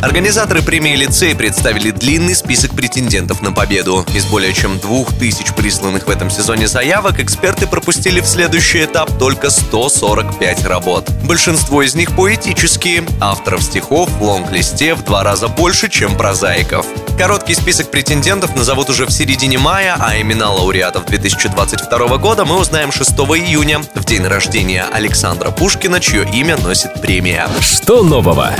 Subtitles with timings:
[0.00, 4.04] Организаторы премии «Лицей» представили длинный список претендентов на победу.
[4.14, 9.18] Из более чем двух тысяч присланных в этом сезоне заявок эксперты пропустили в следующий этап
[9.18, 11.10] только 145 работ.
[11.24, 16.86] Большинство из них поэтические, авторов стихов в лонг-листе в два раза больше, чем прозаиков.
[17.18, 22.92] Короткий список претендентов назовут уже в середине мая, а имена лауреатов 2022 года мы узнаем
[22.92, 27.48] 6 июня, в день рождения Александра Пушкина, чье имя носит премия.
[27.60, 28.54] Что нового?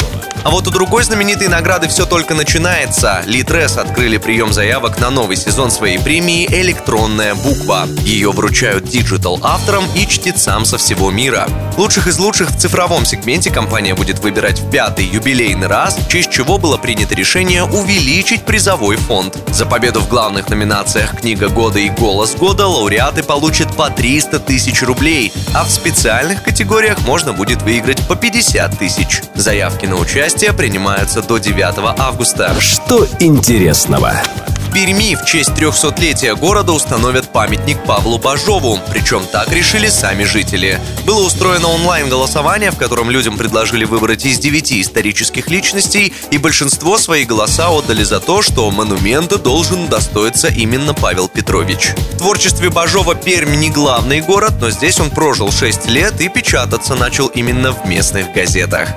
[0.46, 3.20] А вот у другой знаменитой награды все только начинается.
[3.26, 7.88] Литрес открыли прием заявок на новый сезон своей премии «Электронная буква».
[8.04, 11.48] Ее вручают digital авторам и чтецам со всего мира.
[11.76, 16.30] Лучших из лучших в цифровом сегменте компания будет выбирать в пятый юбилейный раз, в честь
[16.30, 19.36] чего было принято решение увеличить призовой фонд.
[19.48, 24.80] За победу в главных номинациях «Книга года» и «Голос года» лауреаты получат по 300 тысяч
[24.84, 29.22] рублей, а в специальных категориях можно будет выиграть по 50 тысяч.
[29.34, 32.54] Заявки на участие Участие принимаются до 9 августа.
[32.60, 34.12] Что интересного?
[34.58, 38.78] В Перми в честь 300-летия города установят памятник Павлу Бажову.
[38.90, 40.78] Причем так решили сами жители.
[41.06, 47.24] Было устроено онлайн-голосование, в котором людям предложили выбрать из девяти исторических личностей, и большинство свои
[47.24, 51.94] голоса отдали за то, что монумента должен достоиться именно Павел Петрович.
[52.12, 56.94] В творчестве Бажова Пермь не главный город, но здесь он прожил 6 лет и печататься
[56.94, 58.90] начал именно в местных газетах.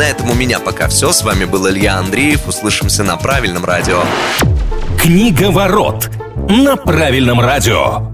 [0.00, 1.12] На этом у меня пока все.
[1.12, 2.48] С вами был Илья Андреев.
[2.48, 4.02] Услышимся на правильном радио.
[4.98, 6.10] Книга ворот
[6.48, 8.10] на правильном радио.